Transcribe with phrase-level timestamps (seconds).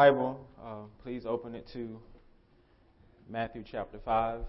[0.00, 2.00] Bible, uh, please open it to
[3.28, 4.40] Matthew chapter 5.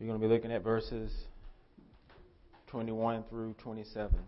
[0.00, 1.12] We're going to be looking at verses
[2.66, 4.18] 21 through 27.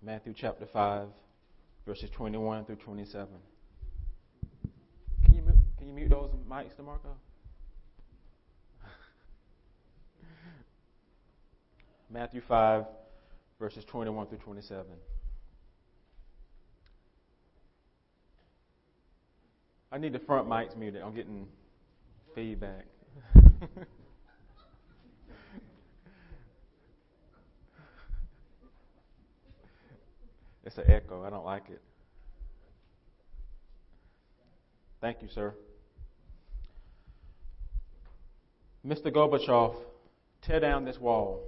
[0.00, 1.08] Matthew chapter 5,
[1.84, 3.28] verses 21 through 27.
[5.26, 7.16] Can you mute, can you mute those mics, DeMarco?
[12.10, 12.86] Matthew 5,
[13.58, 14.86] verses 21 through 27.
[19.92, 21.02] I need the front mics muted.
[21.02, 21.48] I'm getting
[22.34, 22.86] feedback.
[30.64, 31.24] it's an echo.
[31.24, 31.82] I don't like it.
[35.00, 35.54] Thank you, sir.
[38.86, 39.12] Mr.
[39.12, 39.74] Gorbachev,
[40.42, 41.42] tear down this wall.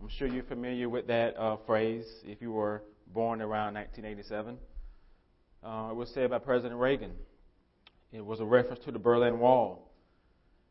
[0.00, 4.58] I'm sure you're familiar with that uh, phrase if you were born around 1987.
[5.62, 7.12] Uh, it was said by President Reagan.
[8.12, 9.90] It was a reference to the Berlin Wall.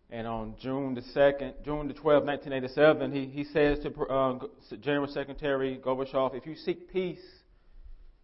[0.10, 4.40] And on June the 2nd, June the 12th, 1987, he, he says to uh,
[4.80, 7.24] General Secretary Gorbachev, if you seek peace,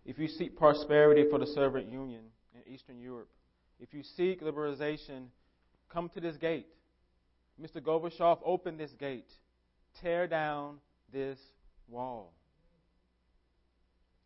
[0.06, 2.22] if you seek prosperity for the Soviet Union
[2.56, 3.30] in Eastern Europe,
[3.82, 5.26] if you seek liberalization,
[5.90, 6.68] come to this gate.
[7.62, 7.82] Mr.
[7.82, 9.30] Gorbachev, open this gate.
[10.02, 10.78] Tear down
[11.12, 11.38] this
[11.90, 12.32] wall.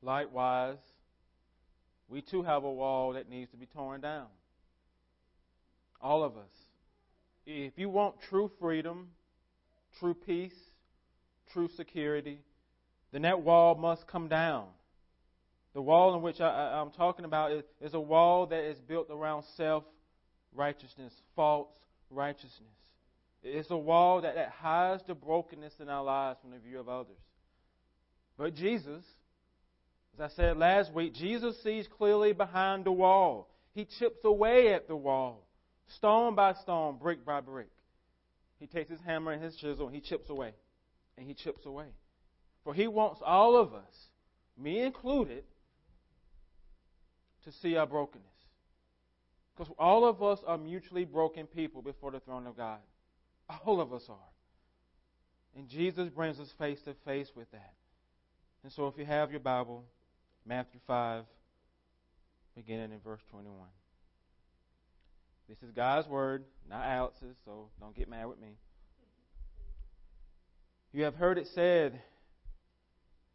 [0.03, 0.77] Likewise,
[2.09, 4.27] we too have a wall that needs to be torn down.
[6.01, 6.51] All of us.
[7.45, 9.09] If you want true freedom,
[9.99, 10.53] true peace,
[11.53, 12.39] true security,
[13.11, 14.67] then that wall must come down.
[15.73, 19.07] The wall in which I, am talking about is, is a wall that is built
[19.09, 19.83] around self
[20.53, 21.67] righteousness, false
[22.09, 22.51] righteousness.
[23.43, 26.89] It's a wall that, that hides the brokenness in our lives from the view of
[26.89, 27.17] others.
[28.37, 29.03] But Jesus,
[30.17, 33.49] as I said last week, Jesus sees clearly behind the wall.
[33.73, 35.47] He chips away at the wall,
[35.95, 37.69] stone by stone, brick by brick.
[38.59, 40.53] He takes his hammer and his chisel and he chips away.
[41.17, 41.87] And he chips away.
[42.63, 43.93] For he wants all of us,
[44.57, 45.43] me included,
[47.45, 48.25] to see our brokenness.
[49.55, 52.79] Because all of us are mutually broken people before the throne of God.
[53.65, 54.17] All of us are.
[55.55, 57.73] And Jesus brings us face to face with that.
[58.63, 59.85] And so if you have your Bible,
[60.47, 61.25] Matthew 5,
[62.55, 63.53] beginning in verse 21.
[65.49, 68.47] This is God's word, not Alex's, so don't get mad with me.
[70.93, 71.99] You have heard it said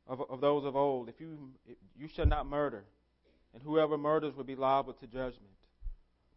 [0.09, 2.83] of, of those of old, if you, if you shall not murder,
[3.53, 5.53] and whoever murders will be liable to judgment.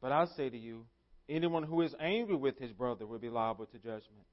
[0.02, 0.86] But I say to you,
[1.30, 4.25] anyone who is angry with his brother will be liable to judgment.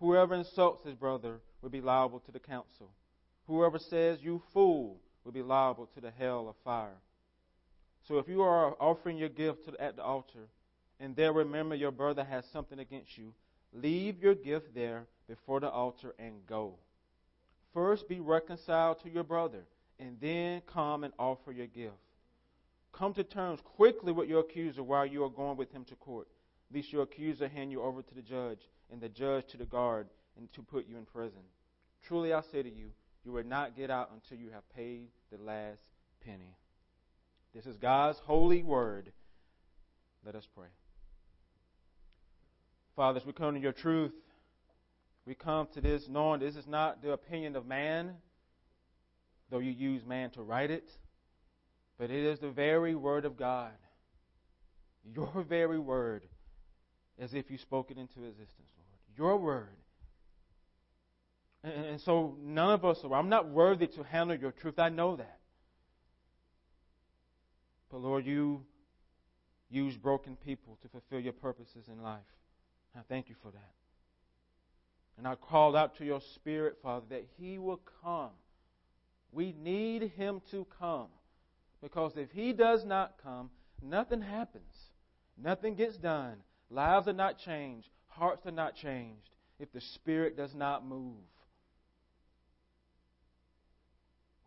[0.00, 2.90] Whoever insults his brother will be liable to the council.
[3.46, 6.96] Whoever says, You fool, will be liable to the hell of fire.
[8.06, 10.48] So if you are offering your gift to, at the altar,
[11.00, 13.32] and there remember your brother has something against you,
[13.72, 16.74] leave your gift there before the altar and go.
[17.72, 19.64] First be reconciled to your brother,
[19.98, 21.94] and then come and offer your gift.
[22.92, 26.28] Come to terms quickly with your accuser while you are going with him to court,
[26.72, 28.60] lest your accuser hand you over to the judge,
[28.92, 30.06] and the judge to the guard,
[30.36, 31.40] and to put you in prison.
[32.06, 32.90] Truly I say to you,
[33.24, 35.80] you will not get out until you have paid the last
[36.24, 36.56] penny.
[37.54, 39.12] This is God's holy word.
[40.24, 40.68] Let us pray.
[42.96, 44.12] Father, as we come to your truth,
[45.26, 48.14] we come to this knowing this is not the opinion of man,
[49.50, 50.90] though you use man to write it,
[51.98, 53.72] but it is the very word of God.
[55.04, 56.24] Your very word,
[57.18, 59.00] as if you spoke it into existence, Lord.
[59.16, 59.76] Your word
[61.64, 63.14] and so none of us are.
[63.14, 64.78] I'm not worthy to handle your truth.
[64.78, 65.38] I know that.
[67.90, 68.62] But Lord, you
[69.70, 72.20] use broken people to fulfill your purposes in life.
[72.96, 73.72] I thank you for that.
[75.16, 78.30] And I call out to your spirit, Father, that he will come.
[79.32, 81.08] We need him to come.
[81.82, 83.50] Because if he does not come,
[83.82, 84.74] nothing happens.
[85.42, 86.36] Nothing gets done.
[86.70, 87.88] Lives are not changed.
[88.08, 91.14] Hearts are not changed if the Spirit does not move.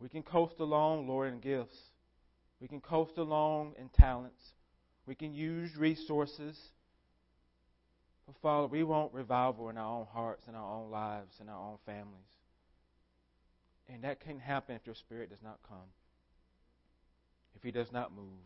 [0.00, 1.76] We can coast along, Lord, in gifts.
[2.60, 4.42] We can coast along in talents.
[5.06, 6.56] We can use resources.
[8.26, 11.58] But Father, we want revival in our own hearts, in our own lives, in our
[11.58, 12.20] own families.
[13.88, 15.88] And that can happen if your Spirit does not come,
[17.56, 18.44] if He does not move.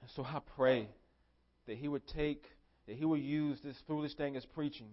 [0.00, 0.88] And so I pray
[1.66, 2.44] that He would take,
[2.86, 4.88] that He would use this foolish thing as preaching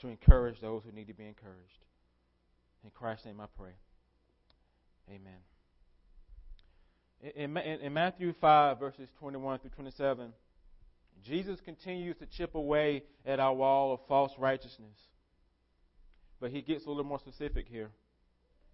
[0.00, 1.84] to encourage those who need to be encouraged.
[2.84, 3.72] In Christ's name I pray.
[5.08, 5.38] Amen.
[7.36, 10.32] In, in, in, Matthew 5, verses 21 through 27,
[11.24, 14.98] Jesus continues to chip away at our wall of false righteousness.
[16.40, 17.90] But he gets a little more specific here.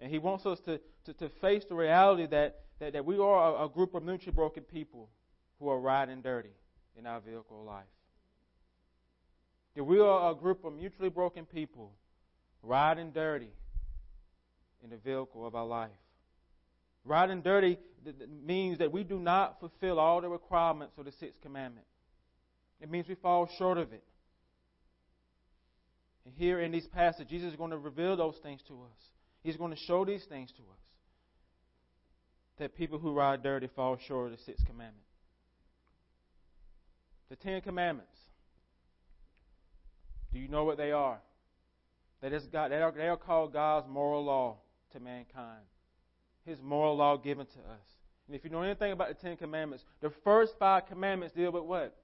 [0.01, 3.57] And he wants us to, to, to face the reality that, that, that we are
[3.57, 5.11] a, a group of mutually broken people
[5.59, 6.55] who are riding dirty
[6.97, 7.85] in our vehicle of life.
[9.77, 11.93] That we are a group of mutually broken people
[12.63, 13.51] riding dirty
[14.83, 15.91] in the vehicle of our life.
[17.05, 17.79] Riding dirty
[18.45, 21.87] means that we do not fulfill all the requirements of the sixth commandment.
[22.81, 24.05] It means we fall short of it.
[26.25, 28.99] And here in these passages, Jesus is going to reveal those things to us.
[29.43, 30.79] He's going to show these things to us.
[32.59, 35.05] That people who ride dirty fall short of the sixth commandment.
[37.31, 38.17] The Ten Commandments.
[40.33, 41.19] Do you know what they are?
[42.21, 44.59] That is God, they are, they are called God's moral law
[44.93, 45.65] to mankind.
[46.45, 47.87] His moral law given to us.
[48.27, 51.65] And if you know anything about the Ten Commandments, the first five commandments deal with
[51.65, 51.97] what?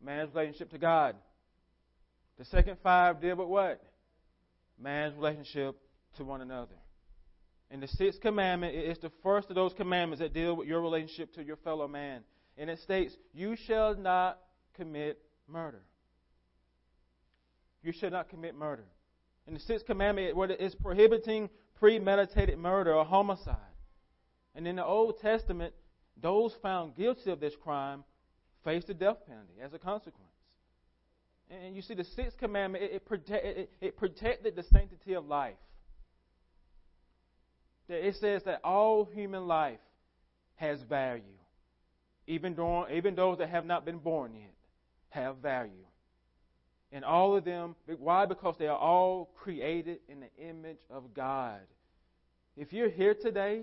[0.00, 1.14] Man's relationship to God.
[2.38, 3.82] The second five deal with what?
[4.80, 5.76] Man's relationship
[6.16, 6.74] to one another.
[7.70, 11.32] And the sixth commandment is the first of those commandments that deal with your relationship
[11.34, 12.22] to your fellow man.
[12.58, 14.38] And it states, You shall not
[14.74, 15.18] commit
[15.48, 15.82] murder.
[17.82, 18.84] You shall not commit murder.
[19.46, 23.56] And the sixth commandment it's prohibiting premeditated murder or homicide.
[24.54, 25.74] And in the Old Testament,
[26.20, 28.04] those found guilty of this crime
[28.64, 30.28] faced the death penalty as a consequence.
[31.50, 35.26] And you see, the sixth commandment, it, it, protect, it, it protected the sanctity of
[35.26, 35.56] life.
[37.88, 39.80] It says that all human life
[40.54, 41.22] has value.
[42.26, 44.54] Even, though, even those that have not been born yet
[45.10, 45.81] have value.
[46.92, 48.26] And all of them, why?
[48.26, 51.60] Because they are all created in the image of God.
[52.54, 53.62] If you're here today,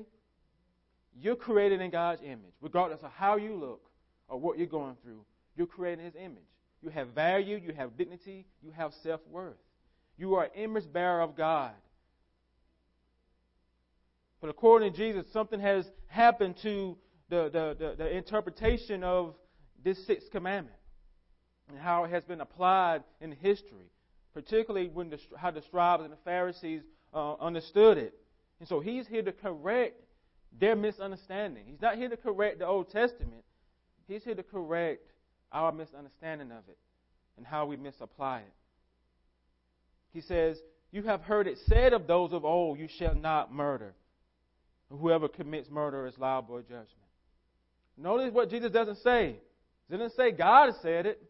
[1.16, 3.82] you're created in God's image, regardless of how you look
[4.28, 5.24] or what you're going through.
[5.56, 6.44] You're created in His image.
[6.82, 9.58] You have value, you have dignity, you have self worth.
[10.18, 11.72] You are image bearer of God.
[14.42, 16.98] But according to Jesus, something has happened to
[17.30, 19.36] the, the, the, the interpretation of
[19.84, 20.79] this sixth commandment
[21.70, 23.92] and how it has been applied in history,
[24.34, 26.82] particularly when the, how the scribes and the Pharisees
[27.14, 28.14] uh, understood it.
[28.60, 30.02] And so he's here to correct
[30.60, 31.64] their misunderstanding.
[31.68, 33.44] He's not here to correct the Old Testament.
[34.08, 35.12] He's here to correct
[35.52, 36.78] our misunderstanding of it
[37.38, 38.54] and how we misapply it.
[40.12, 40.58] He says,
[40.92, 43.94] You have heard it said of those of old, You shall not murder.
[44.90, 46.88] Whoever commits murder is liable to judgment.
[47.96, 49.36] Notice what Jesus doesn't say.
[49.88, 51.29] He doesn't say God said it.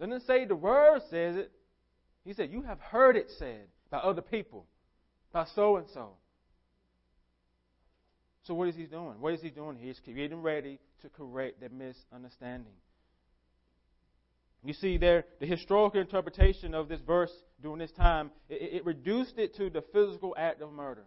[0.00, 1.52] Doesn't say the word says it.
[2.24, 4.66] He said, You have heard it said by other people,
[5.32, 6.10] by so and so.
[8.44, 9.20] So what is he doing?
[9.20, 9.76] What is he doing?
[9.76, 12.72] He's getting ready to correct the misunderstanding.
[14.64, 17.30] You see, there the historical interpretation of this verse
[17.62, 21.04] during this time it, it reduced it to the physical act of murder.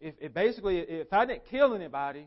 [0.00, 2.26] If, basically, if I didn't kill anybody,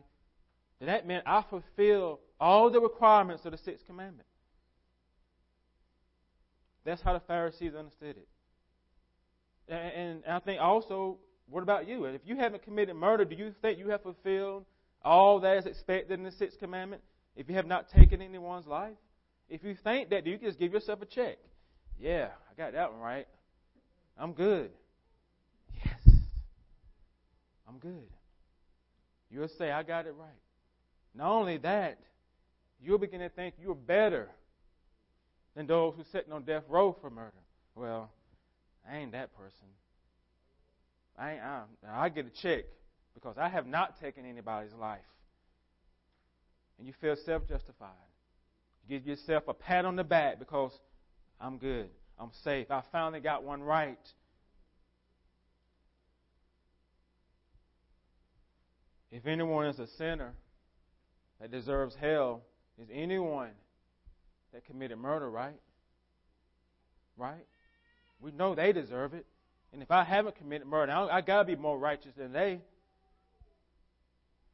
[0.78, 4.27] then that meant I fulfilled all the requirements of the sixth commandment.
[6.88, 8.28] That's how the Pharisees understood it.
[9.70, 12.06] And, I think also, what about you?
[12.06, 14.64] If you haven't committed murder, do you think you have fulfilled
[15.04, 17.02] all that is expected in the sixth commandment?
[17.36, 18.96] If you have not taken anyone's life?
[19.50, 21.36] If you think that, do you just give yourself a check?
[22.00, 23.28] Yeah, I got that one right.
[24.16, 24.70] I'm good.
[25.84, 26.16] Yes,
[27.68, 28.08] I'm good.
[29.30, 30.30] You'll say, I got it right.
[31.14, 31.98] Not only that,
[32.82, 34.30] you'll begin to think you're better
[35.58, 37.32] than those who sitting on death row for murder.
[37.74, 38.12] Well,
[38.88, 39.66] I ain't that person.
[41.18, 41.62] I ain't, I,
[41.92, 42.64] I get a check
[43.12, 45.00] because I have not taken anybody's life.
[46.78, 47.88] And you feel self justified.
[48.86, 50.70] You give yourself a pat on the back because
[51.40, 51.88] I'm good.
[52.20, 52.70] I'm safe.
[52.70, 53.98] I finally got one right.
[59.10, 60.34] If anyone is a sinner
[61.40, 62.42] that deserves hell,
[62.80, 63.50] is anyone
[64.52, 65.58] that committed murder, right?
[67.16, 67.46] Right?
[68.20, 69.26] We know they deserve it.
[69.72, 72.60] And if I haven't committed murder, I, I got to be more righteous than they.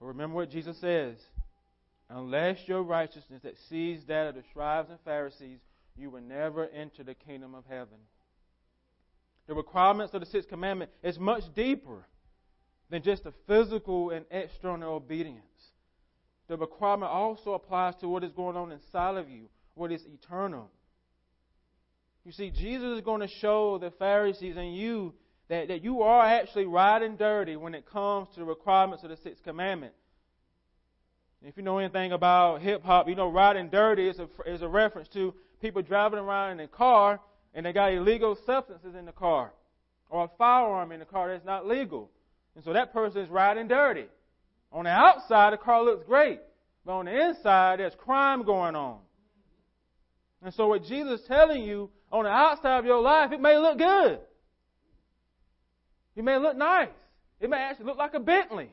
[0.01, 1.17] But remember what Jesus says
[2.11, 5.59] unless your righteousness exceeds that of the scribes and Pharisees,
[5.97, 7.99] you will never enter the kingdom of heaven.
[9.47, 12.05] The requirements of the sixth commandment is much deeper
[12.91, 15.41] than just a physical and external obedience.
[16.49, 20.71] The requirement also applies to what is going on inside of you, what is eternal.
[22.25, 25.15] You see, Jesus is going to show the Pharisees and you
[25.49, 29.17] that, that you are actually riding dirty when it comes to the requirements of the
[29.19, 29.93] sixth commandment.
[31.43, 34.69] If you know anything about hip hop, you know riding dirty is a, is a
[34.69, 37.21] reference to people driving around in a car
[37.53, 39.53] and they got illegal substances in the car
[40.09, 42.11] or a firearm in the car that's not legal.
[42.55, 44.07] And so that person is riding dirty.
[44.73, 46.41] On the outside, the car looks great.
[46.87, 49.01] But on the inside, there's crime going on.
[50.45, 53.57] And so what Jesus is telling you, on the outside of your life, it may
[53.57, 54.21] look good.
[56.15, 56.91] It may look nice.
[57.41, 58.71] It may actually look like a Bentley.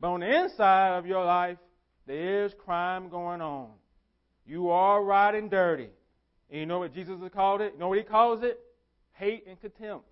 [0.00, 1.58] But on the inside of your life,
[2.06, 3.70] there is crime going on.
[4.44, 5.90] You are riding dirty.
[6.50, 7.74] And you know what Jesus has called it?
[7.74, 8.58] You know what he calls it?
[9.12, 10.06] Hate and contempt.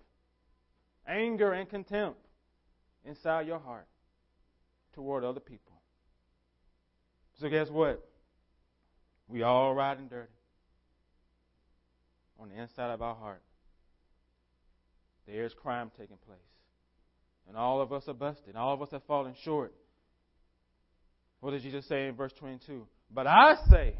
[1.05, 2.25] Anger and contempt
[3.03, 3.87] inside your heart
[4.93, 5.73] toward other people.
[7.41, 8.08] So guess what?
[9.29, 10.31] We all riding dirty
[12.39, 13.43] on the inside of our heart.
[15.27, 16.39] There's crime taking place.
[17.47, 18.55] And all of us are busted.
[18.55, 19.73] All of us have fallen short.
[21.39, 22.87] What did Jesus say in verse 22?
[23.11, 23.95] But I say,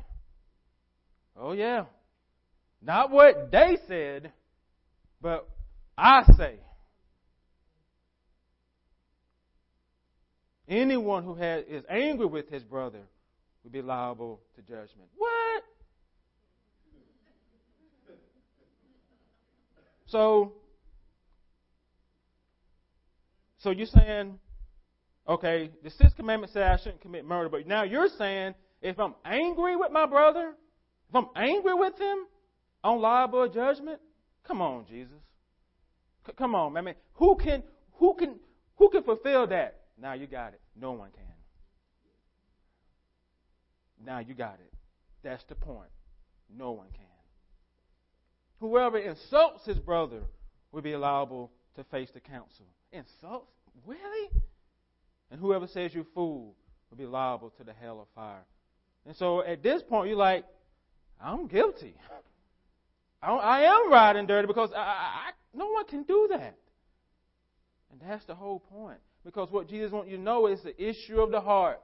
[1.38, 1.86] oh yeah,
[2.82, 4.32] not what they said,
[5.22, 5.48] but
[5.98, 6.56] I say.
[10.68, 13.02] Anyone who has, is angry with his brother
[13.64, 15.10] will be liable to judgment.
[15.18, 15.64] What?
[20.08, 20.54] So,
[23.60, 24.40] so you're saying,
[25.28, 29.14] okay, the sixth commandment says I shouldn't commit murder, but now you're saying if I'm
[29.24, 30.54] angry with my brother,
[31.10, 32.18] if I'm angry with him,
[32.84, 34.00] I'm liable to judgment?
[34.48, 35.14] Come on, Jesus.
[36.26, 36.84] C- come on, man.
[36.84, 37.62] I mean, who can
[37.94, 38.40] who can
[38.78, 39.82] who can fulfill that?
[40.00, 40.62] Now you got it.
[40.76, 41.29] No one can.
[44.04, 44.74] Now you got it.
[45.24, 45.90] That's the point.
[46.56, 47.06] No one can.
[48.60, 50.22] Whoever insults his brother
[50.72, 52.66] will be liable to face the council.
[52.92, 53.52] Insults?
[53.86, 54.30] Really?
[55.32, 56.56] And whoever says you fool
[56.90, 58.46] will be liable to the hell of fire.
[59.06, 60.46] And so at this point, you're like,
[61.22, 61.96] I'm guilty.
[63.22, 66.58] I, I am riding dirty because I, I, no one can do that.
[67.92, 69.00] And that's the whole point.
[69.26, 71.82] Because what Jesus wants you to know is the issue of the heart.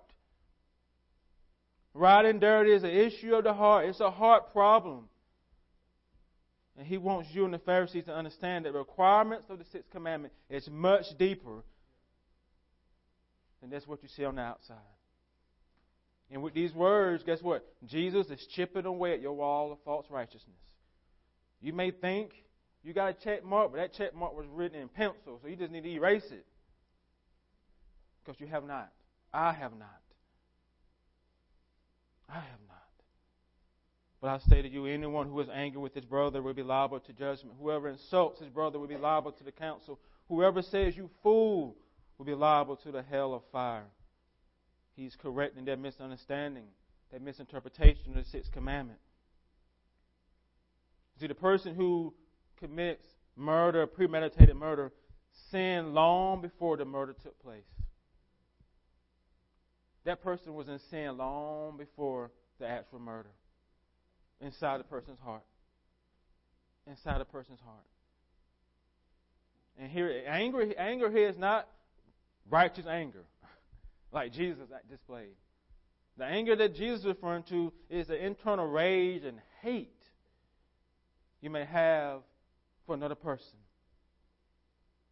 [1.96, 3.86] Riding dirty is an issue of the heart.
[3.86, 5.08] It's a heart problem.
[6.78, 9.90] And he wants you and the Pharisees to understand that the requirements of the sixth
[9.92, 11.64] commandment is much deeper
[13.62, 14.76] than that's what you see on the outside.
[16.30, 17.66] And with these words, guess what?
[17.86, 20.58] Jesus is chipping away at your wall of false righteousness.
[21.62, 22.32] You may think
[22.84, 25.56] you got a check mark, but that check mark was written in pencil, so you
[25.56, 26.46] just need to erase it.
[28.26, 28.92] Because you have not.
[29.34, 30.02] I have not.
[32.30, 32.76] I have not.
[34.22, 37.00] But I say to you, anyone who is angry with his brother will be liable
[37.00, 37.58] to judgment.
[37.60, 40.00] Whoever insults his brother will be liable to the council.
[40.30, 41.76] Whoever says you fool
[42.18, 43.86] will be liable to the hell of fire.
[44.96, 46.66] He's correcting their misunderstanding,
[47.12, 49.00] their misinterpretation of the sixth commandment.
[51.20, 52.14] See, the person who
[52.58, 53.06] commits
[53.36, 54.92] murder, premeditated murder,
[55.52, 57.64] sinned long before the murder took place.
[60.06, 63.30] That person was in sin long before the actual murder.
[64.40, 65.44] Inside the person's heart.
[66.88, 67.86] Inside the person's heart.
[69.80, 71.68] And here, anger, anger here is not
[72.50, 73.24] righteous anger,
[74.12, 75.36] like Jesus displayed.
[76.18, 79.92] The anger that Jesus is referring to is the internal rage and hate
[81.42, 82.22] you may have
[82.86, 83.58] for another person.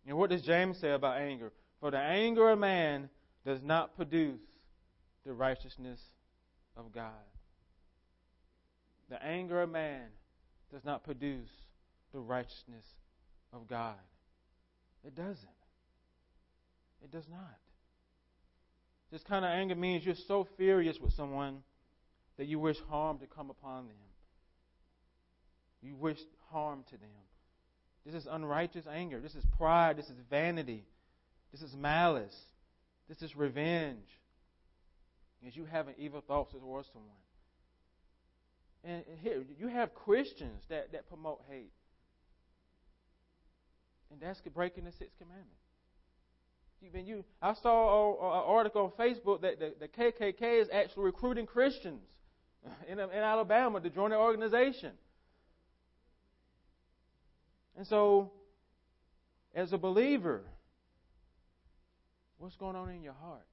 [0.07, 1.51] And what does James say about anger?
[1.79, 3.09] For the anger of man
[3.45, 4.39] does not produce
[5.25, 5.99] the righteousness
[6.75, 7.11] of God.
[9.09, 10.07] The anger of man
[10.71, 11.49] does not produce
[12.13, 12.85] the righteousness
[13.51, 13.95] of God.
[15.05, 15.37] It doesn't.
[17.03, 17.59] It does not.
[19.11, 21.59] This kind of anger means you're so furious with someone
[22.37, 23.95] that you wish harm to come upon them.
[25.81, 26.17] You wish
[26.49, 27.09] harm to them.
[28.05, 29.19] This is unrighteous anger.
[29.19, 29.97] This is pride.
[29.97, 30.85] This is vanity.
[31.51, 32.35] This is malice.
[33.07, 34.07] This is revenge
[35.45, 37.11] is you having evil thoughts towards someone.
[38.83, 41.71] And here, you have Christians that, that promote hate.
[44.11, 45.49] And that's breaking the sixth commandment.
[46.91, 51.45] When you, I saw an article on Facebook that the, the KKK is actually recruiting
[51.45, 52.03] Christians
[52.87, 54.91] in, in Alabama to join their organization.
[57.77, 58.31] And so,
[59.55, 60.41] as a believer,
[62.37, 63.47] what's going on in your heart?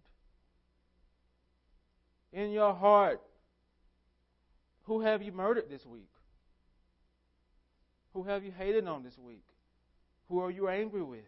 [2.33, 3.21] In your heart,
[4.85, 6.11] who have you murdered this week?
[8.15, 9.45] Who have you hated on this week?
[10.29, 11.21] Who are you angry with?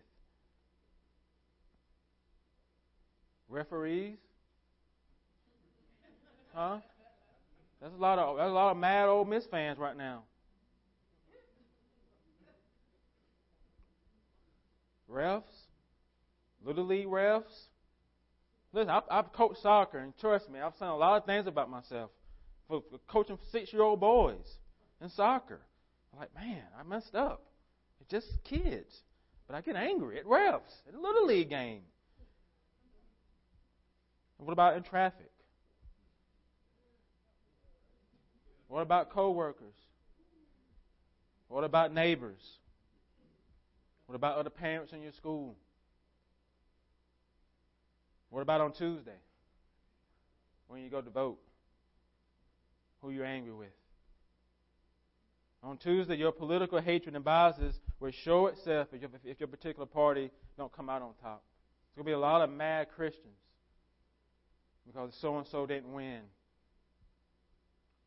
[3.49, 4.17] Referees?
[6.55, 6.79] Huh?
[7.81, 10.23] That's a lot of there's a lot of mad Ole Miss fans right now.
[15.11, 15.43] Refs,
[16.65, 17.67] little league refs.
[18.73, 21.71] Listen, I've, I've coached soccer, and trust me, I've seen a lot of things about
[21.71, 22.11] myself
[22.69, 24.59] for, coaching six-year-old boys
[25.01, 25.61] in soccer.
[26.13, 27.43] I'm like, man, I messed up.
[28.01, 29.03] It's just kids,
[29.47, 31.83] but I get angry at refs at a little league game.
[34.39, 35.31] what about in traffic?
[38.69, 39.75] What about coworkers?
[41.49, 42.41] What about neighbors?
[44.07, 45.57] What about other parents in your school?
[48.33, 49.19] What about on Tuesday
[50.67, 51.39] when you go to vote?
[53.03, 53.69] Who you're angry with?
[55.63, 59.85] On Tuesday, your political hatred and biases will show itself if your, if your particular
[59.85, 61.45] party don't come out on top.
[61.95, 63.37] There's going to be a lot of mad Christians
[64.87, 66.23] because so and so didn't win.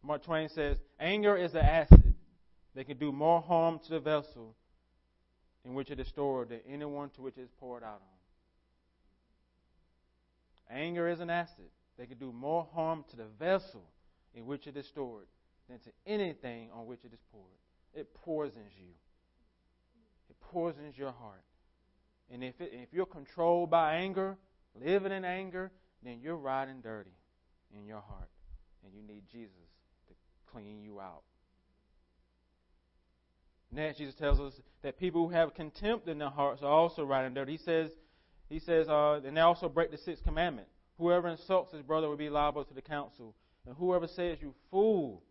[0.01, 2.15] Mark Twain says, anger is an acid
[2.73, 4.55] that can do more harm to the vessel
[5.63, 8.14] in which it is stored than anyone to which it is poured out on.
[10.69, 13.83] Anger is an acid that can do more harm to the vessel
[14.33, 15.27] in which it is stored
[15.69, 17.45] than to anything on which it is poured.
[17.93, 18.91] It poisons you.
[20.29, 21.43] It poisons your heart.
[22.31, 24.37] And if, it, if you're controlled by anger,
[24.73, 25.71] living in anger,
[26.03, 27.15] then you're riding dirty
[27.75, 28.29] in your heart.
[28.83, 29.53] And you need Jesus
[30.07, 30.13] to
[30.51, 31.23] clean you out.
[33.71, 34.53] Next, Jesus tells us
[34.83, 37.53] that people who have contempt in their hearts are also riding dirty.
[37.53, 37.91] He says,
[38.49, 40.67] he says, uh, and they also break the sixth commandment.
[40.97, 43.35] Whoever insults his brother will be liable to the council,
[43.65, 45.23] and whoever says you fool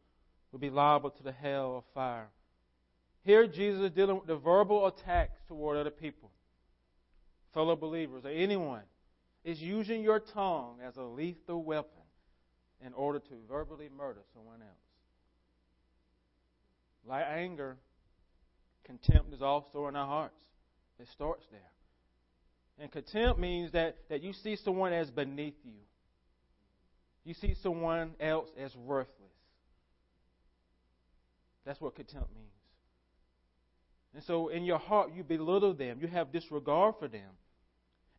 [0.52, 2.28] will be liable to the hell of fire.
[3.24, 6.30] Here, Jesus is dealing with the verbal attacks toward other people,
[7.54, 8.82] fellow believers, or anyone.
[9.44, 12.02] Is using your tongue as a lethal weapon
[12.84, 14.70] in order to verbally murder someone else.
[17.06, 17.76] Like anger,
[18.84, 20.42] contempt is also in our hearts.
[20.98, 21.60] It starts there.
[22.78, 25.72] And contempt means that, that you see someone as beneath you.
[27.24, 29.14] You see someone else as worthless.
[31.64, 32.48] That's what contempt means.
[34.14, 35.98] And so in your heart, you belittle them.
[36.00, 37.30] You have disregard for them.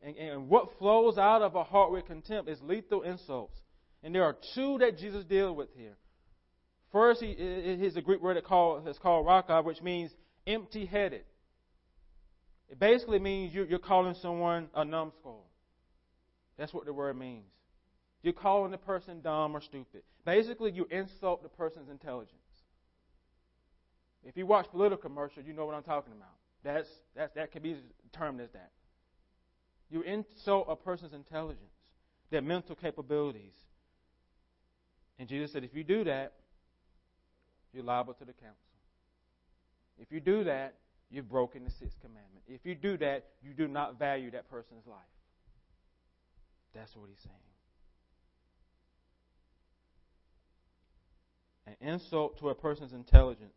[0.01, 3.57] And, and what flows out of a heart with contempt is lethal insults.
[4.03, 5.95] And there are two that Jesus deals with here.
[6.91, 10.11] First, he is a Greek word that called, that's called raka, which means
[10.47, 11.23] empty headed.
[12.69, 15.45] It basically means you're, calling someone a numbskull.
[16.57, 17.45] That's what the word means.
[18.23, 20.01] You're calling the person dumb or stupid.
[20.25, 22.39] Basically, you insult the person's intelligence.
[24.23, 26.33] If you watch political commercials, you know what I'm talking about.
[26.63, 27.77] That's, that's, that can be
[28.11, 28.71] termed as that.
[29.91, 31.61] You insult a person's intelligence,
[32.31, 33.53] their mental capabilities.
[35.19, 36.33] And Jesus said, if you do that,
[37.71, 38.57] you're liable to the council.
[39.99, 40.73] If you do that,
[41.09, 42.43] you've broken the sixth commandment.
[42.47, 44.97] If you do that, you do not value that person's life.
[46.73, 47.35] That's what he's saying.
[51.67, 53.55] An insult to a person's intelligence,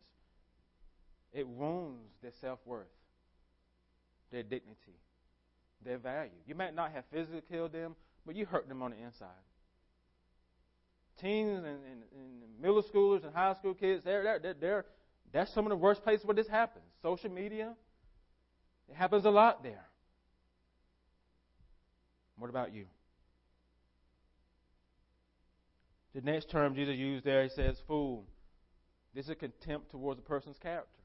[1.32, 2.86] it wounds their self worth,
[4.30, 4.98] their dignity,
[5.84, 6.30] their value.
[6.46, 9.28] You might not have physically killed them, but you hurt them on the inside
[11.20, 14.86] teens and, and, and middle schoolers and high school kids, they're, they're, they're,
[15.32, 16.84] that's some of the worst places where this happens.
[17.02, 17.74] Social media,
[18.88, 19.84] it happens a lot there.
[22.38, 22.86] What about you?
[26.14, 28.24] The next term Jesus used there, he says, fool.
[29.14, 31.02] This is contempt towards a person's character,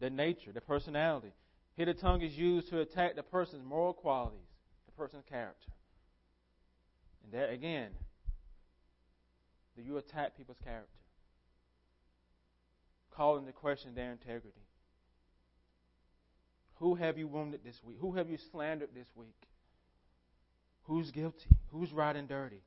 [0.00, 1.32] their nature, their personality.
[1.76, 4.38] Here, the tongue is used to attack the person's moral qualities,
[4.86, 5.70] the person's character.
[7.24, 7.90] And there again,
[9.76, 10.99] do you attack people's character?
[13.14, 14.60] Call into question their integrity.
[16.76, 17.98] Who have you wounded this week?
[18.00, 19.36] Who have you slandered this week?
[20.84, 21.46] Who's guilty?
[21.72, 22.62] Who's riding dirty?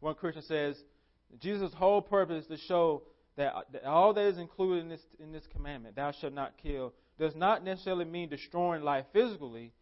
[0.00, 0.80] One Christian says
[1.40, 3.02] Jesus' whole purpose is to show
[3.36, 6.92] that, that all that is included in this, in this commandment, thou shalt not kill,
[7.18, 9.72] does not necessarily mean destroying life physically.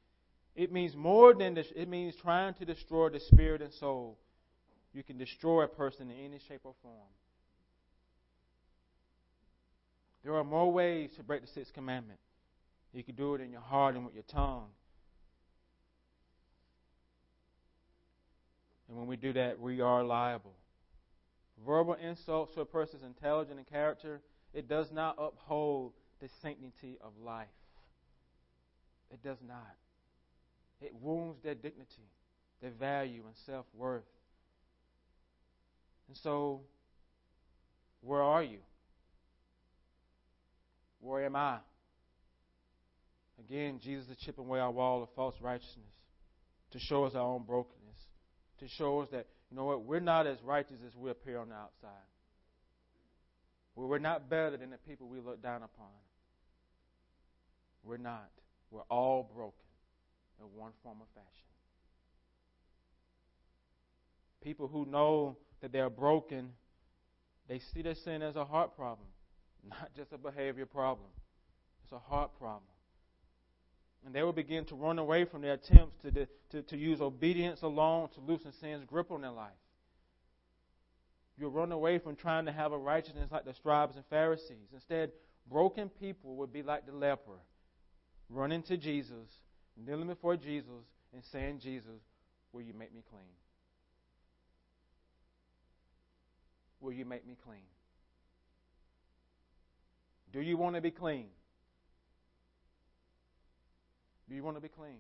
[0.57, 4.17] It means more than this, it means trying to destroy the spirit and soul
[4.95, 7.09] you can destroy a person in any shape or form.
[10.25, 12.19] There are more ways to break the sixth commandment.
[12.95, 14.69] You can do it in your heart and with your tongue.
[18.89, 20.55] And when we do that, we are liable.
[21.67, 24.21] Verbal insults to a person's intelligence and character,
[24.53, 27.49] it does not uphold the sanctity of life.
[29.13, 29.75] It does not.
[30.81, 32.09] It wounds their dignity,
[32.61, 34.05] their value, and self worth.
[36.09, 36.61] And so,
[38.01, 38.59] where are you?
[41.05, 41.59] Where am I?
[43.39, 45.93] Again, Jesus is chipping away our wall of false righteousness
[46.71, 47.99] to show us our own brokenness,
[48.61, 51.51] to show us that, you know what, we're not as righteous as we appear on
[51.51, 51.91] the outside.
[53.77, 55.89] We're not better than the people we look down upon.
[57.83, 58.31] We're not.
[58.71, 59.59] We're all broken
[60.41, 61.29] in one form or fashion.
[64.43, 66.53] People who know that they're broken,
[67.49, 69.09] they see their sin as a heart problem,
[69.69, 71.09] not just a behavior problem.
[71.83, 72.63] It's a heart problem.
[74.05, 77.63] And they will begin to run away from their attempts to, to, to use obedience
[77.63, 79.53] alone to loosen sin's grip on their life.
[81.39, 84.69] You'll run away from trying to have a righteousness like the scribes and Pharisees.
[84.73, 85.11] Instead,
[85.51, 87.41] broken people would be like the leper,
[88.29, 89.29] running to Jesus,
[89.77, 92.01] kneeling before Jesus, and saying, Jesus,
[92.53, 93.23] will you make me clean?
[96.81, 97.63] Will you make me clean?
[100.35, 101.27] Do you want to be clean?
[104.29, 104.99] Do you want to be clean?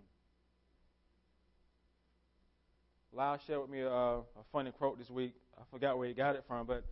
[3.12, 5.34] Lyle shared with me a, a funny quote this week.
[5.58, 6.84] I forgot where he got it from, but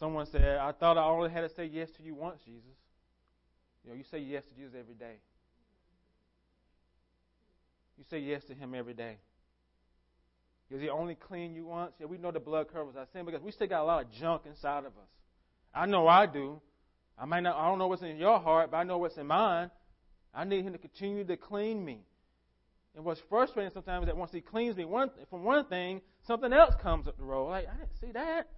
[0.00, 2.64] someone said, I thought I only had to say yes to you once, Jesus.
[3.84, 5.20] You know, you say yes to Jesus every day.
[7.96, 9.18] You say yes to him every day.
[10.72, 11.92] Does he only clean you once?
[12.00, 14.10] Yeah, we know the blood covers our sin because we still got a lot of
[14.10, 15.10] junk inside of us.
[15.72, 16.60] I know I do.
[17.18, 19.26] I might not I don't know what's in your heart, but I know what's in
[19.26, 19.70] mine.
[20.34, 22.00] I need him to continue to clean me.
[22.94, 26.52] And what's frustrating sometimes is that once he cleans me one, from one thing, something
[26.52, 27.48] else comes up the road.
[27.48, 28.48] Like, I didn't see that.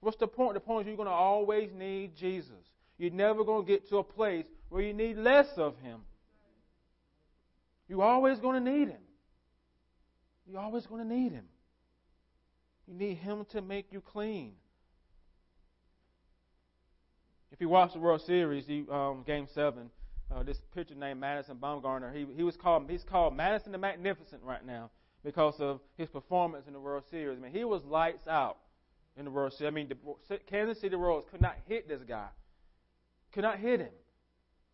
[0.00, 0.54] What's the point?
[0.54, 2.52] The point is you're going to always need Jesus.
[2.98, 6.00] You're never going to get to a place where you need less of him.
[7.88, 9.00] You're always going to need him.
[10.46, 11.46] You're always going to need him.
[12.86, 14.52] You need him to make you clean.
[17.54, 19.88] If you watch the World Series, um, Game Seven,
[20.34, 22.12] uh, this pitcher named Madison Bumgarner.
[22.12, 24.90] He he was called he's called Madison the Magnificent right now
[25.22, 27.38] because of his performance in the World Series.
[27.38, 28.56] I mean, he was lights out
[29.16, 29.70] in the World Series.
[29.70, 32.26] I mean, the Kansas City Royals could not hit this guy.
[33.32, 33.92] Could not hit him.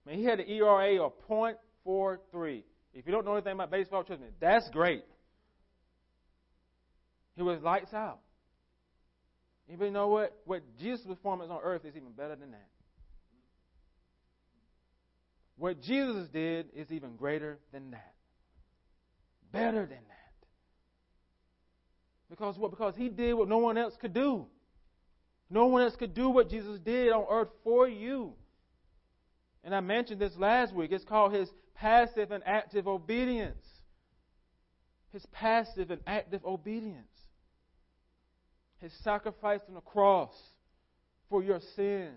[0.06, 2.62] I mean, he had an ERA of .43.
[2.94, 5.04] If you don't know anything about baseball, trust me, that's great.
[7.36, 8.20] He was lights out.
[9.72, 10.36] Even know what?
[10.44, 12.68] What Jesus' performance on earth is even better than that.
[15.56, 18.14] What Jesus did is even greater than that.
[19.52, 20.46] Better than that.
[22.30, 22.70] Because what?
[22.70, 24.46] Because he did what no one else could do.
[25.50, 28.32] No one else could do what Jesus did on earth for you.
[29.62, 30.92] And I mentioned this last week.
[30.92, 33.66] It's called his passive and active obedience.
[35.12, 37.08] His passive and active obedience.
[38.80, 40.34] His sacrifice on the cross
[41.28, 42.14] for your sins.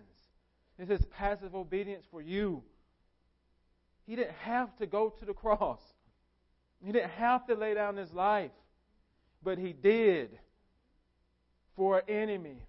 [0.79, 2.63] It's his passive obedience for you.
[4.05, 5.81] He didn't have to go to the cross.
[6.83, 8.51] He didn't have to lay down his life.
[9.43, 10.37] But he did
[11.75, 12.65] for an enemy.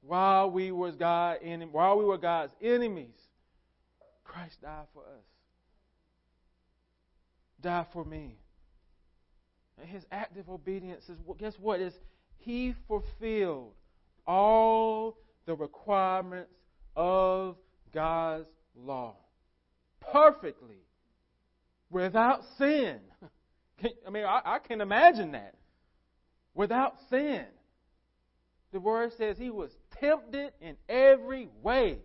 [0.00, 1.38] While we was God
[1.70, 3.14] while we were God's enemies,
[4.24, 5.24] Christ died for us.
[7.60, 8.41] Died for me.
[9.84, 11.80] His active obedience is guess what?
[11.80, 11.94] Is
[12.38, 13.72] he fulfilled
[14.26, 16.52] all the requirements
[16.96, 17.56] of
[17.92, 19.16] God's law
[20.12, 20.82] perfectly
[21.90, 22.98] without sin.
[24.06, 25.54] I mean, I, I can imagine that.
[26.54, 27.44] Without sin.
[28.72, 31.98] The word says he was tempted in every way.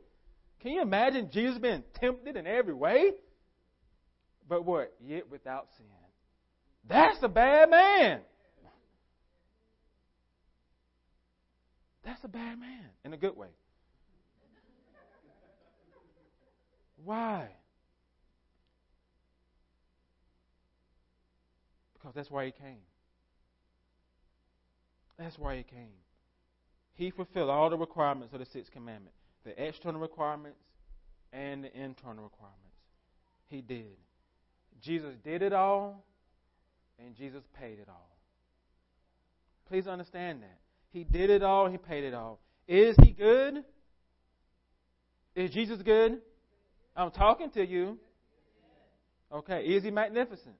[0.59, 3.11] Can you imagine Jesus being tempted in every way?
[4.49, 4.93] But what?
[5.05, 5.85] Yet without sin.
[6.87, 8.21] That's a bad man.
[12.03, 13.49] That's a bad man in a good way.
[17.03, 17.49] Why?
[21.93, 22.79] Because that's why he came.
[25.19, 25.89] That's why he came.
[26.93, 29.13] He fulfilled all the requirements of the sixth commandment
[29.47, 30.59] the external requirements
[31.31, 32.61] and the internal requirements.
[33.47, 33.95] He did.
[34.81, 36.03] Jesus did it all,
[37.03, 38.17] and Jesus paid it all.
[39.67, 40.59] Please understand that.
[40.91, 42.39] He did it all, He paid it all.
[42.67, 43.63] Is He good?
[45.35, 46.19] Is Jesus good?
[46.95, 47.97] I'm talking to you.
[49.31, 49.63] Okay.
[49.63, 50.55] Is He magnificent?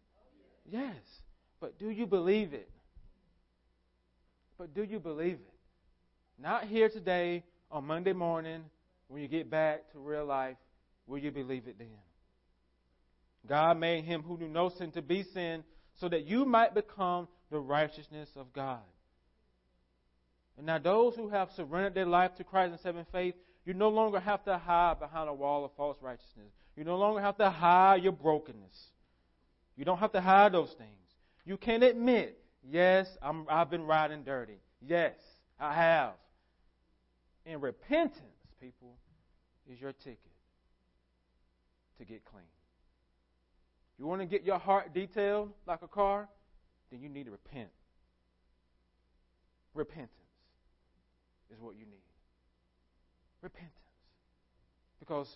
[0.70, 0.96] Yes.
[1.60, 2.70] But do you believe it?
[4.58, 5.54] But do you believe it?
[6.40, 8.64] Not here today on Monday morning
[9.08, 10.58] when you get back to real life.
[11.08, 11.88] Will you believe it then?
[13.48, 15.64] God made him who knew no sin to be sin
[16.00, 18.80] so that you might become the righteousness of God.
[20.58, 23.90] And now, those who have surrendered their life to Christ and saving faith, you no
[23.90, 26.52] longer have to hide behind a wall of false righteousness.
[26.76, 28.92] You no longer have to hide your brokenness.
[29.76, 30.90] You don't have to hide those things.
[31.46, 34.60] You can admit, yes, i have been riding dirty.
[34.82, 35.16] Yes,
[35.60, 36.14] I have.
[37.46, 38.22] And repentance,
[38.60, 38.98] people,
[39.72, 40.20] is your ticket
[42.00, 42.44] to get clean.
[44.00, 46.28] You want to get your heart detailed like a car?
[46.92, 47.70] Then you need to repent.
[49.74, 50.12] Repentance
[51.52, 52.04] is what you need.
[53.42, 53.74] Repentance.
[55.00, 55.36] Because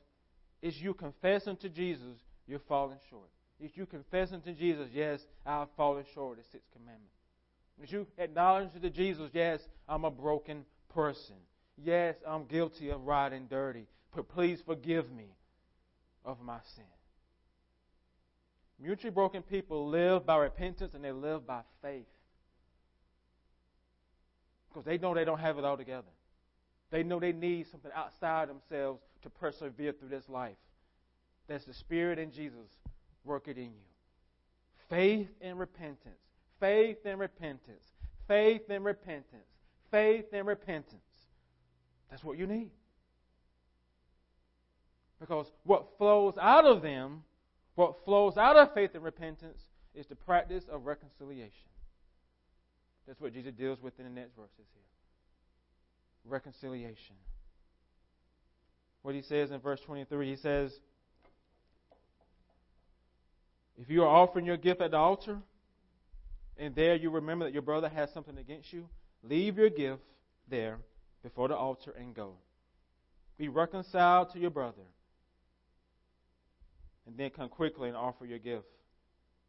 [0.61, 3.29] it's you confessing to Jesus you're falling short.
[3.59, 7.11] It's you confessing to Jesus, yes, I've fallen short of the sixth commandment.
[7.81, 11.35] It's you acknowledging to Jesus, yes, I'm a broken person.
[11.77, 13.87] Yes, I'm guilty of riding dirty.
[14.15, 15.27] But please forgive me
[16.25, 16.83] of my sin.
[18.81, 22.07] Mutually broken people live by repentance and they live by faith.
[24.69, 26.07] Because they know they don't have it all together.
[26.89, 30.57] They know they need something outside themselves to persevere through this life.
[31.47, 32.67] That's the Spirit in Jesus
[33.23, 33.91] working in you.
[34.89, 36.15] Faith and repentance.
[36.59, 37.83] Faith and repentance.
[38.27, 39.47] Faith and repentance.
[39.91, 41.01] Faith and repentance.
[42.09, 42.71] That's what you need.
[45.19, 47.23] Because what flows out of them
[47.81, 49.59] what flows out of faith and repentance
[49.95, 51.67] is the practice of reconciliation.
[53.07, 54.83] That's what Jesus deals with in the next verses here.
[56.23, 57.15] Reconciliation.
[59.01, 60.71] What he says in verse 23, he says,
[63.79, 65.39] If you are offering your gift at the altar,
[66.57, 68.87] and there you remember that your brother has something against you,
[69.23, 70.03] leave your gift
[70.47, 70.77] there
[71.23, 72.33] before the altar and go.
[73.39, 74.83] Be reconciled to your brother
[77.05, 78.65] and then come quickly and offer your gift.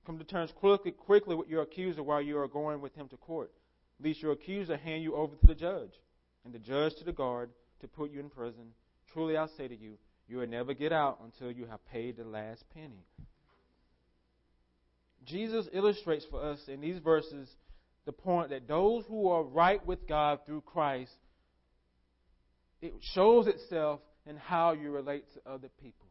[0.04, 3.16] Come to terms quickly, quickly with your accuser while you are going with him to
[3.16, 3.52] court,
[4.02, 5.92] lest your accuser hand you over to the judge,
[6.44, 8.72] and the judge to the guard to put you in prison.
[9.12, 12.24] Truly I say to you, you will never get out until you have paid the
[12.24, 13.04] last penny.
[15.24, 17.48] Jesus illustrates for us in these verses
[18.06, 21.12] the point that those who are right with God through Christ,
[22.80, 26.01] it shows itself in how you relate to other people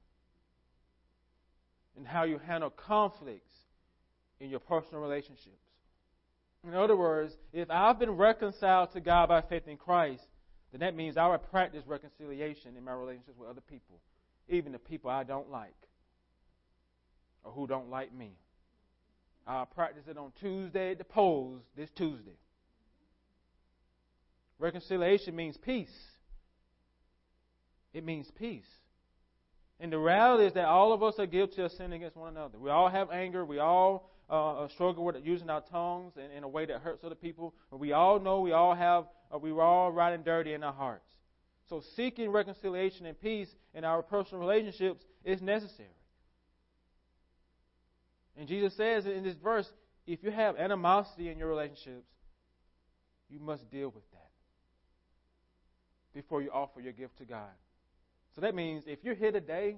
[1.97, 3.51] and how you handle conflicts
[4.39, 5.61] in your personal relationships.
[6.63, 10.23] In other words, if I've been reconciled to God by faith in Christ,
[10.71, 13.99] then that means I will practice reconciliation in my relationships with other people,
[14.47, 15.75] even the people I don't like
[17.43, 18.33] or who don't like me.
[19.47, 22.37] I'll practice it on Tuesday at the polls this Tuesday.
[24.59, 25.89] Reconciliation means peace.
[27.93, 28.69] It means peace.
[29.81, 32.59] And the reality is that all of us are guilty of sinning against one another.
[32.59, 33.43] We all have anger.
[33.43, 37.15] We all uh, struggle with using our tongues in, in, a way that hurts other
[37.15, 37.55] people.
[37.71, 41.09] We all know we all have, uh, we were all riding dirty in our hearts.
[41.67, 45.89] So seeking reconciliation and peace in our personal relationships is necessary.
[48.37, 49.67] And Jesus says in this verse,
[50.05, 52.05] if you have animosity in your relationships,
[53.31, 54.29] you must deal with that
[56.13, 57.49] before you offer your gift to God.
[58.35, 59.77] So that means if you're here today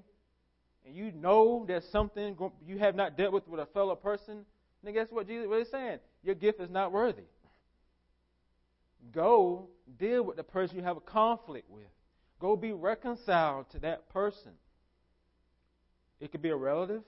[0.86, 2.36] and you know there's something
[2.66, 4.44] you have not dealt with with a fellow person,
[4.82, 5.98] then guess what Jesus is saying?
[6.22, 7.22] Your gift is not worthy.
[9.12, 11.84] Go deal with the person you have a conflict with.
[12.38, 14.52] Go be reconciled to that person.
[16.20, 17.02] It could be a relative,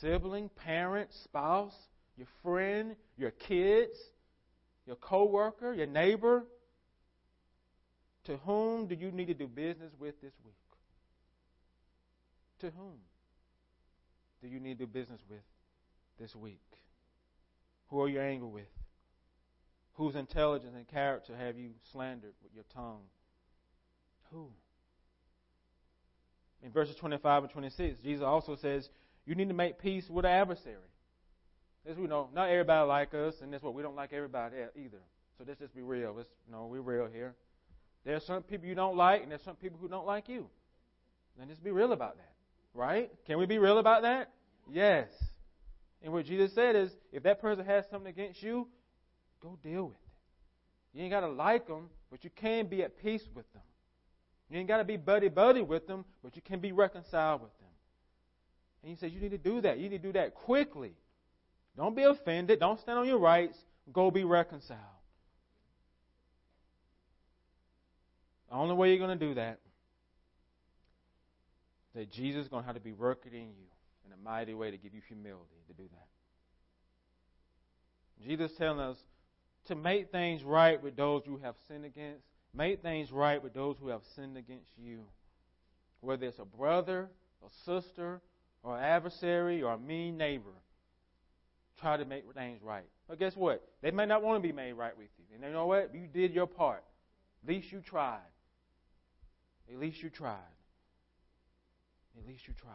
[0.00, 1.76] sibling, parent, spouse,
[2.16, 3.98] your friend, your kids,
[4.86, 6.44] your coworker, your neighbor,
[8.26, 10.54] to whom do you need to do business with this week?
[12.60, 12.98] To whom
[14.42, 15.40] do you need to do business with
[16.20, 16.60] this week?
[17.88, 18.64] Who are you angry with?
[19.94, 23.02] Whose intelligence and character have you slandered with your tongue?
[24.32, 24.48] Who?
[26.62, 28.88] In verses 25 and 26, Jesus also says,
[29.24, 30.76] You need to make peace with the adversary.
[31.88, 34.98] As we know, not everybody like us, and that's what we don't like everybody either.
[35.38, 36.14] So let's just be real.
[36.16, 37.34] Let's, you know, we're real here.
[38.06, 40.46] There are some people you don't like, and there's some people who don't like you.
[41.36, 42.32] Then just be real about that.
[42.72, 43.10] Right?
[43.26, 44.30] Can we be real about that?
[44.72, 45.08] Yes.
[46.02, 48.68] And what Jesus said is, if that person has something against you,
[49.42, 50.96] go deal with it.
[50.96, 53.62] You ain't got to like them, but you can be at peace with them.
[54.50, 57.58] You ain't got to be buddy buddy with them, but you can be reconciled with
[57.58, 57.68] them.
[58.82, 59.78] And he says you need to do that.
[59.78, 60.92] You need to do that quickly.
[61.76, 62.60] Don't be offended.
[62.60, 63.58] Don't stand on your rights.
[63.92, 64.78] Go be reconciled.
[68.48, 69.58] The only way you're going to do that
[71.96, 73.66] that Jesus is going to have to be working in you
[74.04, 76.06] in a mighty way to give you humility to do that.
[78.24, 78.98] Jesus telling us
[79.66, 82.22] to make things right with those you have sinned against.
[82.54, 85.00] Make things right with those who have sinned against you.
[86.00, 87.08] Whether it's a brother,
[87.42, 88.20] a sister,
[88.62, 90.50] or adversary, or a mean neighbor.
[91.80, 92.84] Try to make things right.
[93.08, 93.66] But guess what?
[93.82, 95.24] They may not want to be made right with you.
[95.34, 95.94] And you know what?
[95.94, 96.84] You did your part.
[97.42, 98.20] At least you tried.
[99.72, 100.36] At least you tried.
[102.18, 102.72] At least you tried.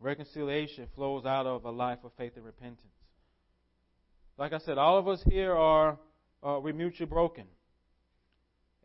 [0.00, 2.78] Reconciliation flows out of a life of faith and repentance.
[4.38, 5.98] Like I said, all of us here are
[6.42, 7.44] uh, we're mutually broken.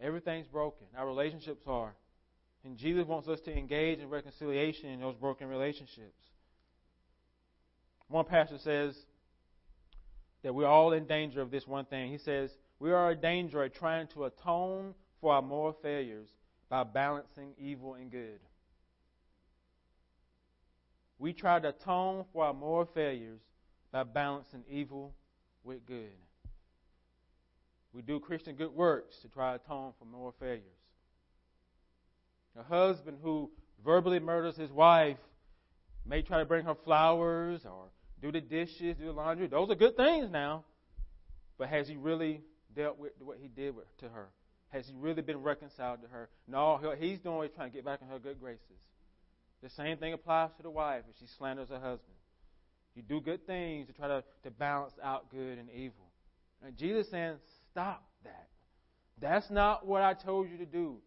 [0.02, 0.88] Everything's broken.
[0.98, 1.96] Our relationships are.
[2.66, 6.20] And Jesus wants us to engage in reconciliation in those broken relationships.
[8.10, 8.96] One pastor says
[10.44, 12.12] that we're all in danger of this one thing.
[12.12, 16.28] He says, We are in danger of trying to atone for our moral failures
[16.70, 18.40] by balancing evil and good.
[21.18, 23.40] We try to atone for our moral failures
[23.92, 25.14] by balancing evil
[25.64, 26.12] with good.
[27.94, 30.64] We do Christian good works to try to atone for moral failures.
[32.60, 33.50] A husband who
[33.84, 35.18] verbally murders his wife
[36.06, 37.90] may try to bring her flowers or
[38.22, 39.48] do the dishes, do the laundry.
[39.48, 40.66] Those are good things now.
[41.58, 42.42] But has he really
[42.76, 44.28] dealt with what he did to her?
[44.76, 46.28] Has he really been reconciled to her?
[46.50, 48.60] No, he's doing is trying to get back in her good graces.
[49.64, 52.18] The same thing applies to the wife if she slanders her husband.
[52.94, 56.12] You do good things to try to, to balance out good and evil.
[56.62, 57.36] And Jesus saying,
[57.72, 58.50] stop that.
[59.22, 60.98] That's not what I told you to do.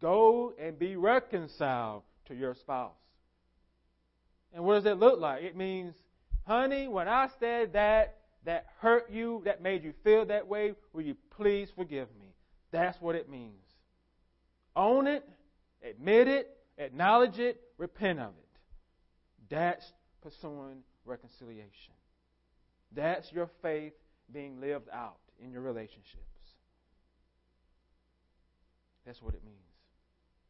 [0.00, 2.92] Go and be reconciled to your spouse.
[4.54, 5.42] And what does that look like?
[5.42, 5.92] It means,
[6.46, 11.02] honey, when I said that, that hurt you, that made you feel that way, will
[11.02, 12.17] you please forgive me?
[12.70, 13.64] That's what it means.
[14.76, 15.28] Own it,
[15.82, 18.48] admit it, acknowledge it, repent of it.
[19.50, 19.84] That's
[20.22, 21.94] pursuing reconciliation.
[22.94, 23.94] That's your faith
[24.32, 26.24] being lived out in your relationships.
[29.06, 29.56] That's what it means.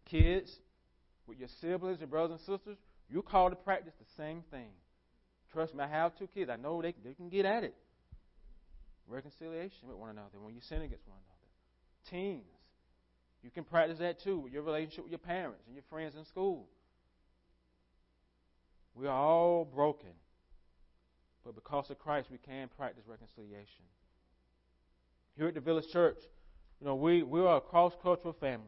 [0.07, 0.59] Kids,
[1.27, 2.77] with your siblings and brothers and sisters,
[3.09, 4.71] you're called to practice the same thing.
[5.53, 6.51] Trust me, I have two kids.
[6.51, 7.75] I know they, they can get at it.
[9.07, 11.38] Reconciliation with one another when you sin against one another.
[12.11, 12.45] Teens,
[13.43, 16.25] you can practice that too with your relationship with your parents and your friends in
[16.25, 16.67] school.
[18.95, 20.11] We are all broken.
[21.45, 23.85] But because of Christ, we can practice reconciliation.
[25.37, 26.19] Here at the Village Church,
[26.81, 28.67] you know, we, we are a cross cultural family.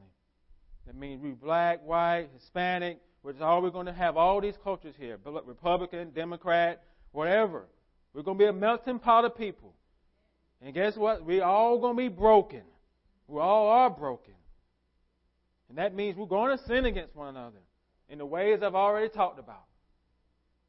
[0.86, 4.56] That means we black, white, Hispanic, which is all we're going to have all these
[4.62, 7.66] cultures here Republican, Democrat, whatever.
[8.14, 9.74] We're going to be a melting pot of people.
[10.62, 11.24] And guess what?
[11.24, 12.62] We're all going to be broken.
[13.30, 14.34] We all are broken.
[15.68, 17.60] And that means we're going to sin against one another
[18.08, 19.64] in the ways I've already talked about.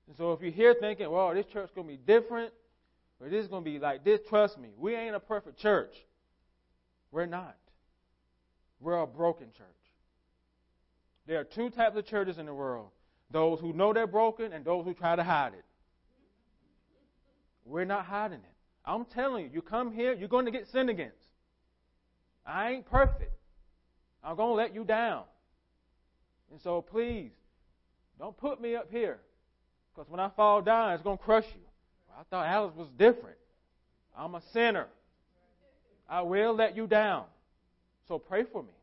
[0.07, 2.53] And so if you're here thinking, well, this church's going to be different,
[3.19, 5.93] or this is going to be like this, trust me, we ain't a perfect church.
[7.11, 7.57] We're not.
[8.79, 9.67] We're a broken church.
[11.25, 12.89] There are two types of churches in the world
[13.31, 15.63] those who know they're broken and those who try to hide it.
[17.65, 18.55] We're not hiding it.
[18.85, 21.30] I'm telling you, you come here, you're going to get sinned against.
[22.45, 23.33] I ain't perfect.
[24.23, 25.23] I'm going to let you down.
[26.51, 27.31] And so please,
[28.19, 29.19] don't put me up here.
[29.93, 31.61] Because when I fall down, it's going to crush you.
[32.17, 33.37] I thought Alice was different.
[34.17, 34.87] I'm a sinner.
[36.09, 37.25] I will let you down.
[38.07, 38.73] So pray for me.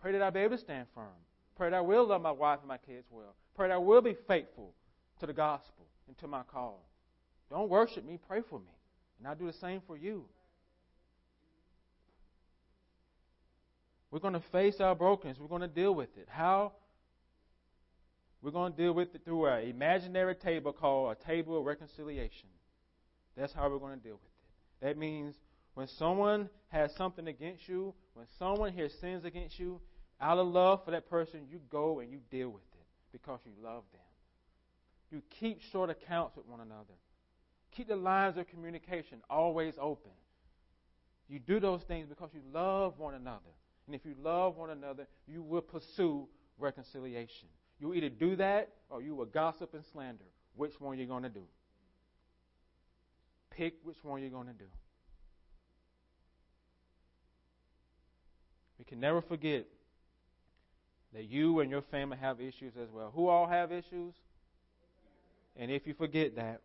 [0.00, 1.06] Pray that I'll be able to stand firm.
[1.56, 3.34] Pray that I will love my wife and my kids well.
[3.54, 4.74] Pray that I will be faithful
[5.20, 6.82] to the gospel and to my call.
[7.50, 8.74] Don't worship me, pray for me.
[9.18, 10.24] And I'll do the same for you.
[14.12, 15.38] We're going to face our brokenness.
[15.40, 16.28] We're going to deal with it.
[16.30, 16.72] How?
[18.42, 22.50] We're going to deal with it through an imaginary table called a table of reconciliation.
[23.36, 24.86] That's how we're going to deal with it.
[24.86, 25.34] That means
[25.72, 29.80] when someone has something against you, when someone here sins against you,
[30.20, 33.52] out of love for that person, you go and you deal with it because you
[33.64, 34.00] love them.
[35.10, 36.94] You keep short accounts with one another.
[37.74, 40.10] Keep the lines of communication always open.
[41.28, 43.40] You do those things because you love one another.
[43.86, 46.28] And if you love one another, you will pursue
[46.58, 47.48] reconciliation.
[47.80, 50.24] You either do that or you will gossip and slander.
[50.56, 51.42] Which one you're going to do?
[53.50, 54.64] Pick which one you're going to do.
[58.78, 59.66] We can never forget
[61.12, 63.12] that you and your family have issues as well.
[63.14, 64.14] Who all have issues?
[65.56, 66.62] And if you forget that,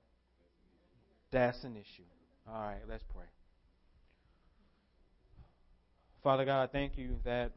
[1.32, 2.04] that's an issue.
[2.48, 3.26] All right, let's pray.
[6.28, 7.54] Father God, I thank you that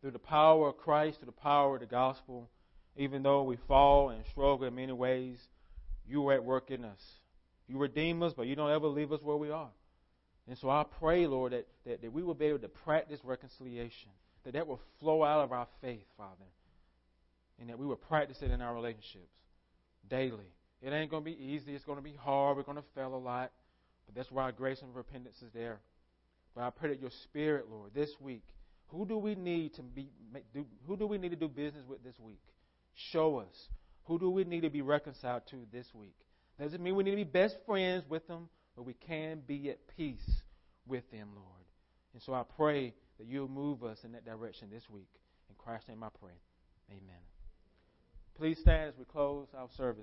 [0.00, 2.48] through the power of Christ, through the power of the gospel,
[2.96, 5.36] Even though we fall and struggle in many ways,
[6.06, 7.00] you are at work in us.
[7.66, 9.70] You redeem us, but you don't ever leave us where we are.
[10.46, 14.10] And so I pray, Lord, that, that, that we will be able to practice reconciliation,
[14.44, 16.46] that that will flow out of our faith, Father,
[17.58, 19.34] and that we will practice it in our relationships
[20.08, 20.52] daily.
[20.82, 21.74] It ain't going to be easy.
[21.74, 22.56] It's going to be hard.
[22.56, 23.50] We're going to fail a lot.
[24.06, 25.80] But that's why grace and repentance is there.
[26.54, 28.44] But I pray that your spirit, Lord, this week,
[28.88, 30.10] who do we need to be
[30.52, 32.42] do, who do we need to do business with this week?
[33.12, 33.68] Show us.
[34.04, 36.16] Who do we need to be reconciled to this week?
[36.58, 39.78] Doesn't mean we need to be best friends with them, but we can be at
[39.96, 40.42] peace
[40.86, 41.64] with them, Lord.
[42.12, 45.08] And so I pray that you'll move us in that direction this week.
[45.48, 46.32] In Christ's name I pray.
[46.90, 47.22] Amen.
[48.36, 49.98] Please stand as we close our service.